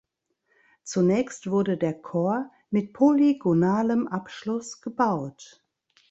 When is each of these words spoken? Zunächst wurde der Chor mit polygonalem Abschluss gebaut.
Zunächst 0.83 1.51
wurde 1.51 1.77
der 1.77 1.93
Chor 1.93 2.49
mit 2.71 2.91
polygonalem 2.91 4.07
Abschluss 4.07 4.81
gebaut. 4.81 5.63